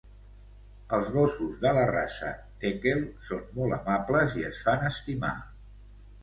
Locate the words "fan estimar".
4.69-5.33